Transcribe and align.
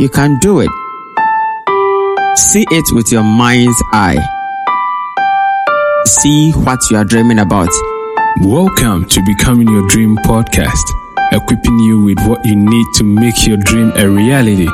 You 0.00 0.08
can 0.08 0.38
do 0.38 0.60
it. 0.60 0.70
See 2.34 2.64
it 2.70 2.86
with 2.94 3.12
your 3.12 3.22
mind's 3.22 3.76
eye. 3.92 4.16
See 6.06 6.52
what 6.52 6.78
you 6.90 6.96
are 6.96 7.04
dreaming 7.04 7.38
about. 7.38 7.68
Welcome 8.40 9.04
to 9.08 9.22
Becoming 9.26 9.68
Your 9.68 9.86
Dream 9.88 10.16
podcast, 10.24 10.86
equipping 11.32 11.78
you 11.80 12.02
with 12.02 12.18
what 12.26 12.40
you 12.46 12.56
need 12.56 12.86
to 12.94 13.04
make 13.04 13.46
your 13.46 13.58
dream 13.58 13.92
a 13.94 14.08
reality. 14.08 14.68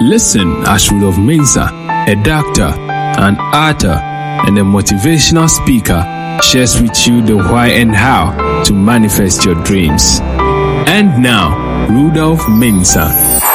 Listen 0.00 0.62
as 0.66 0.90
Rudolph 0.90 1.18
Mensa, 1.18 1.68
a 2.08 2.14
doctor, 2.24 2.72
an 3.20 3.36
author, 3.36 4.00
and 4.48 4.56
a 4.56 4.62
motivational 4.62 5.50
speaker, 5.50 6.02
shares 6.42 6.80
with 6.80 7.06
you 7.06 7.20
the 7.20 7.36
why 7.36 7.66
and 7.66 7.94
how 7.94 8.62
to 8.64 8.72
manifest 8.72 9.44
your 9.44 9.62
dreams. 9.64 10.20
And 10.88 11.22
now, 11.22 11.88
Rudolph 11.90 12.48
Mensa. 12.48 13.51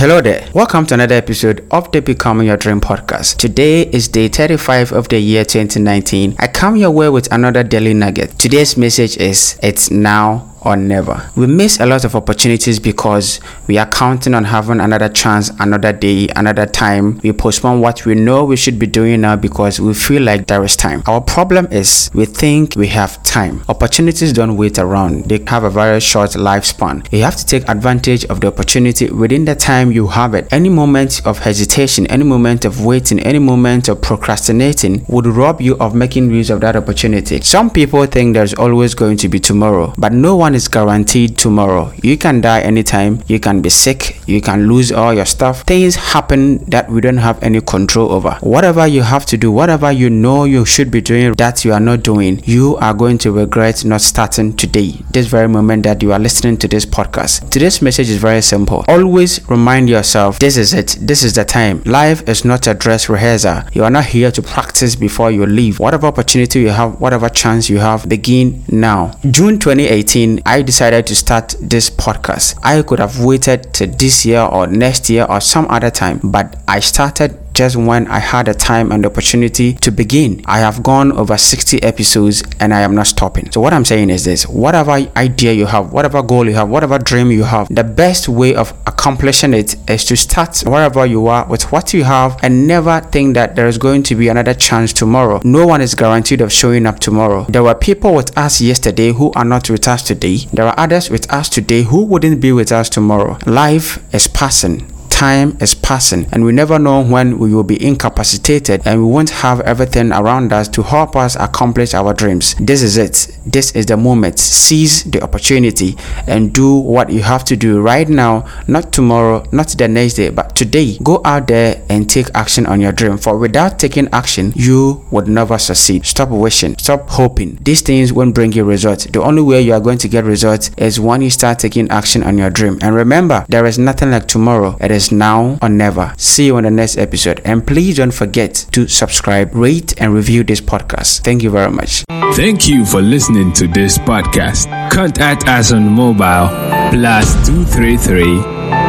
Hello 0.00 0.22
there. 0.22 0.48
Welcome 0.54 0.86
to 0.86 0.94
another 0.94 1.16
episode 1.16 1.66
of 1.70 1.92
the 1.92 2.00
Becoming 2.00 2.46
Your 2.46 2.56
Dream 2.56 2.80
podcast. 2.80 3.36
Today 3.36 3.82
is 3.82 4.08
day 4.08 4.28
35 4.28 4.92
of 4.92 5.08
the 5.10 5.20
year 5.20 5.44
2019. 5.44 6.36
I 6.38 6.46
come 6.46 6.76
your 6.76 6.90
way 6.90 7.10
with 7.10 7.30
another 7.30 7.62
daily 7.62 7.92
nugget. 7.92 8.38
Today's 8.38 8.78
message 8.78 9.18
is 9.18 9.60
It's 9.62 9.90
now 9.90 10.49
or 10.62 10.76
never. 10.76 11.30
We 11.36 11.46
miss 11.46 11.80
a 11.80 11.86
lot 11.86 12.04
of 12.04 12.14
opportunities 12.14 12.78
because 12.78 13.40
we 13.66 13.78
are 13.78 13.86
counting 13.86 14.34
on 14.34 14.44
having 14.44 14.80
another 14.80 15.08
chance, 15.08 15.50
another 15.58 15.92
day, 15.92 16.28
another 16.36 16.66
time. 16.66 17.20
We 17.22 17.32
postpone 17.32 17.80
what 17.80 18.04
we 18.06 18.14
know 18.14 18.44
we 18.44 18.56
should 18.56 18.78
be 18.78 18.86
doing 18.86 19.22
now 19.22 19.36
because 19.36 19.80
we 19.80 19.94
feel 19.94 20.22
like 20.22 20.46
there 20.46 20.62
is 20.64 20.76
time. 20.76 21.02
Our 21.06 21.20
problem 21.20 21.66
is 21.70 22.10
we 22.14 22.26
think 22.26 22.76
we 22.76 22.88
have 22.88 23.22
time. 23.22 23.62
Opportunities 23.68 24.32
don't 24.32 24.56
wait 24.56 24.78
around, 24.78 25.26
they 25.26 25.42
have 25.46 25.64
a 25.64 25.70
very 25.70 26.00
short 26.00 26.30
lifespan. 26.30 27.10
You 27.12 27.22
have 27.22 27.36
to 27.36 27.46
take 27.46 27.68
advantage 27.68 28.24
of 28.26 28.40
the 28.40 28.48
opportunity 28.48 29.10
within 29.10 29.44
the 29.44 29.54
time 29.54 29.92
you 29.92 30.08
have 30.08 30.34
it. 30.34 30.48
Any 30.52 30.68
moment 30.68 31.24
of 31.26 31.38
hesitation, 31.38 32.06
any 32.08 32.24
moment 32.24 32.64
of 32.64 32.84
waiting, 32.84 33.20
any 33.20 33.38
moment 33.38 33.88
of 33.88 34.00
procrastinating 34.00 35.04
would 35.08 35.26
rob 35.26 35.60
you 35.60 35.76
of 35.78 35.94
making 35.94 36.30
use 36.30 36.50
of 36.50 36.60
that 36.60 36.76
opportunity. 36.76 37.40
Some 37.40 37.70
people 37.70 38.06
think 38.06 38.34
there's 38.34 38.54
always 38.54 38.94
going 38.94 39.16
to 39.18 39.28
be 39.28 39.38
tomorrow, 39.40 39.92
but 39.98 40.12
no 40.12 40.36
one 40.36 40.49
one 40.50 40.56
is 40.56 40.66
guaranteed 40.66 41.38
tomorrow. 41.38 41.92
You 42.02 42.18
can 42.18 42.40
die 42.40 42.62
anytime, 42.62 43.22
you 43.28 43.38
can 43.38 43.62
be 43.62 43.68
sick, 43.68 44.18
you 44.26 44.40
can 44.40 44.66
lose 44.66 44.90
all 44.90 45.14
your 45.14 45.24
stuff. 45.24 45.62
Things 45.62 45.94
happen 45.94 46.64
that 46.70 46.90
we 46.90 47.00
don't 47.00 47.18
have 47.18 47.40
any 47.40 47.60
control 47.60 48.10
over. 48.10 48.36
Whatever 48.40 48.84
you 48.84 49.02
have 49.02 49.24
to 49.26 49.36
do, 49.36 49.52
whatever 49.52 49.92
you 49.92 50.10
know 50.10 50.42
you 50.42 50.64
should 50.64 50.90
be 50.90 51.00
doing 51.00 51.34
that 51.34 51.64
you 51.64 51.72
are 51.72 51.78
not 51.78 52.02
doing, 52.02 52.42
you 52.44 52.76
are 52.78 52.92
going 52.92 53.18
to 53.18 53.30
regret 53.30 53.84
not 53.84 54.00
starting 54.00 54.56
today, 54.56 54.90
this 55.12 55.26
very 55.26 55.46
moment 55.46 55.84
that 55.84 56.02
you 56.02 56.12
are 56.12 56.18
listening 56.18 56.56
to 56.56 56.66
this 56.66 56.84
podcast. 56.84 57.48
Today's 57.50 57.80
message 57.80 58.10
is 58.10 58.16
very 58.16 58.42
simple. 58.42 58.84
Always 58.88 59.48
remind 59.48 59.88
yourself 59.88 60.40
this 60.40 60.56
is 60.56 60.74
it, 60.74 60.96
this 61.00 61.22
is 61.22 61.36
the 61.36 61.44
time. 61.44 61.80
Life 61.84 62.28
is 62.28 62.44
not 62.44 62.66
a 62.66 62.74
dress 62.74 63.08
rehearsal. 63.08 63.62
You 63.72 63.84
are 63.84 63.90
not 63.90 64.06
here 64.06 64.32
to 64.32 64.42
practice 64.42 64.96
before 64.96 65.30
you 65.30 65.46
leave. 65.46 65.78
Whatever 65.78 66.08
opportunity 66.08 66.60
you 66.62 66.70
have, 66.70 67.00
whatever 67.00 67.28
chance 67.28 67.70
you 67.70 67.78
have, 67.78 68.08
begin 68.08 68.64
now. 68.68 69.12
June 69.30 69.60
2018 69.60 70.39
I 70.46 70.62
decided 70.62 71.06
to 71.08 71.14
start 71.14 71.54
this 71.60 71.90
podcast. 71.90 72.58
I 72.62 72.82
could 72.82 72.98
have 72.98 73.22
waited 73.22 73.72
to 73.74 73.86
this 73.86 74.24
year 74.24 74.40
or 74.40 74.66
next 74.66 75.10
year 75.10 75.26
or 75.28 75.40
some 75.40 75.66
other 75.68 75.90
time, 75.90 76.20
but 76.22 76.56
I 76.66 76.80
started 76.80 77.49
just 77.54 77.76
when 77.76 78.06
I 78.08 78.18
had 78.18 78.46
the 78.46 78.54
time 78.54 78.92
and 78.92 79.04
the 79.04 79.08
opportunity 79.08 79.74
to 79.74 79.90
begin. 79.90 80.42
I 80.46 80.58
have 80.60 80.82
gone 80.82 81.12
over 81.12 81.36
60 81.36 81.82
episodes 81.82 82.42
and 82.60 82.72
I 82.72 82.80
am 82.80 82.94
not 82.94 83.06
stopping. 83.06 83.50
So, 83.52 83.60
what 83.60 83.72
I'm 83.72 83.84
saying 83.84 84.10
is 84.10 84.24
this 84.24 84.46
whatever 84.46 84.92
idea 84.92 85.52
you 85.52 85.66
have, 85.66 85.92
whatever 85.92 86.22
goal 86.22 86.46
you 86.46 86.54
have, 86.54 86.68
whatever 86.68 86.98
dream 86.98 87.30
you 87.30 87.44
have, 87.44 87.68
the 87.74 87.84
best 87.84 88.28
way 88.28 88.54
of 88.54 88.72
accomplishing 88.86 89.54
it 89.54 89.76
is 89.90 90.04
to 90.06 90.16
start 90.16 90.60
wherever 90.66 91.04
you 91.06 91.26
are 91.26 91.46
with 91.46 91.70
what 91.72 91.92
you 91.92 92.04
have 92.04 92.38
and 92.42 92.66
never 92.66 93.00
think 93.00 93.34
that 93.34 93.56
there 93.56 93.66
is 93.66 93.78
going 93.78 94.02
to 94.04 94.14
be 94.14 94.28
another 94.28 94.54
chance 94.54 94.92
tomorrow. 94.92 95.40
No 95.44 95.66
one 95.66 95.80
is 95.80 95.94
guaranteed 95.94 96.40
of 96.40 96.52
showing 96.52 96.86
up 96.86 96.98
tomorrow. 96.98 97.44
There 97.48 97.62
were 97.62 97.74
people 97.74 98.14
with 98.14 98.36
us 98.36 98.60
yesterday 98.60 99.12
who 99.12 99.32
are 99.32 99.44
not 99.44 99.68
with 99.70 99.86
us 99.88 100.02
today. 100.02 100.38
There 100.52 100.66
are 100.66 100.74
others 100.78 101.10
with 101.10 101.30
us 101.32 101.48
today 101.48 101.82
who 101.82 102.04
wouldn't 102.04 102.40
be 102.40 102.52
with 102.52 102.72
us 102.72 102.88
tomorrow. 102.88 103.38
Life 103.46 104.02
is 104.14 104.28
passing 104.28 104.86
time 105.20 105.54
is 105.60 105.74
passing 105.74 106.24
and 106.32 106.42
we 106.42 106.50
never 106.50 106.78
know 106.78 107.04
when 107.04 107.38
we 107.38 107.54
will 107.54 107.62
be 107.62 107.76
incapacitated 107.86 108.80
and 108.86 108.98
we 108.98 109.12
won't 109.12 109.28
have 109.28 109.60
everything 109.60 110.10
around 110.12 110.50
us 110.50 110.66
to 110.66 110.82
help 110.82 111.14
us 111.14 111.36
accomplish 111.36 111.92
our 111.92 112.14
dreams. 112.14 112.54
This 112.54 112.80
is 112.82 112.96
it. 112.96 113.38
This 113.44 113.70
is 113.72 113.84
the 113.84 113.98
moment. 113.98 114.38
Seize 114.38 115.04
the 115.04 115.22
opportunity 115.22 115.94
and 116.26 116.54
do 116.54 116.74
what 116.74 117.10
you 117.10 117.20
have 117.20 117.44
to 117.44 117.54
do 117.56 117.82
right 117.82 118.08
now, 118.08 118.48
not 118.66 118.94
tomorrow, 118.94 119.44
not 119.52 119.68
the 119.68 119.88
next 119.88 120.14
day, 120.14 120.30
but 120.30 120.56
today. 120.56 120.96
Go 121.02 121.20
out 121.26 121.48
there 121.48 121.84
and 121.90 122.08
take 122.08 122.28
action 122.34 122.64
on 122.64 122.80
your 122.80 122.92
dream. 122.92 123.18
For 123.18 123.36
without 123.36 123.78
taking 123.78 124.08
action, 124.14 124.54
you 124.56 125.04
would 125.10 125.28
never 125.28 125.58
succeed. 125.58 126.06
Stop 126.06 126.30
wishing, 126.30 126.78
stop 126.78 127.10
hoping. 127.10 127.58
These 127.60 127.82
things 127.82 128.10
won't 128.10 128.34
bring 128.34 128.52
you 128.52 128.64
results. 128.64 129.04
The 129.04 129.22
only 129.22 129.42
way 129.42 129.60
you 129.60 129.74
are 129.74 129.80
going 129.80 129.98
to 129.98 130.08
get 130.08 130.24
results 130.24 130.70
is 130.78 130.98
when 130.98 131.20
you 131.20 131.28
start 131.28 131.58
taking 131.58 131.90
action 131.90 132.22
on 132.22 132.38
your 132.38 132.48
dream. 132.48 132.78
And 132.80 132.94
remember, 132.94 133.44
there 133.50 133.66
is 133.66 133.78
nothing 133.78 134.12
like 134.12 134.26
tomorrow. 134.26 134.78
It 134.80 134.90
is 134.90 135.09
now 135.12 135.58
or 135.62 135.68
never. 135.68 136.12
See 136.16 136.46
you 136.46 136.56
on 136.56 136.64
the 136.64 136.70
next 136.70 136.96
episode. 136.98 137.40
And 137.44 137.66
please 137.66 137.96
don't 137.96 138.10
forget 138.12 138.66
to 138.72 138.86
subscribe, 138.88 139.54
rate, 139.54 140.00
and 140.00 140.14
review 140.14 140.44
this 140.44 140.60
podcast. 140.60 141.22
Thank 141.22 141.42
you 141.42 141.50
very 141.50 141.70
much. 141.70 142.04
Thank 142.34 142.68
you 142.68 142.84
for 142.86 143.00
listening 143.00 143.52
to 143.54 143.66
this 143.66 143.98
podcast. 143.98 144.68
Contact 144.90 145.48
us 145.48 145.72
on 145.72 145.88
mobile 145.92 146.48
plus 146.90 147.34
233 147.46 148.24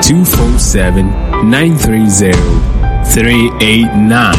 247 0.02 1.06
930 1.50 2.32
389 3.12 4.36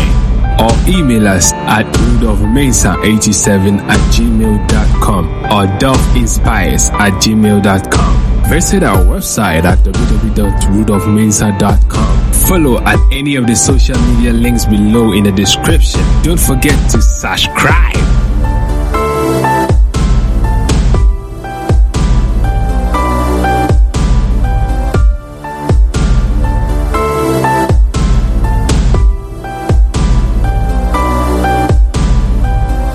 or 0.60 0.70
email 0.88 1.26
us 1.28 1.52
at 1.52 1.86
rudolphmesa87 1.86 3.80
at 3.80 3.98
gmail.com 4.14 5.26
or 5.46 5.66
dolphinspires 5.78 6.92
at 6.92 7.12
gmail.com. 7.22 8.21
Visit 8.52 8.82
our 8.82 8.98
website 8.98 9.64
at 9.64 9.78
www.rudolphmensa.com. 9.78 12.32
Follow 12.32 12.84
at 12.84 12.98
any 13.10 13.36
of 13.36 13.46
the 13.46 13.56
social 13.56 13.98
media 14.12 14.34
links 14.34 14.66
below 14.66 15.12
in 15.12 15.24
the 15.24 15.32
description. 15.32 16.02
Don't 16.22 16.38
forget 16.38 16.74
to 16.90 17.00
subscribe. 17.00 18.21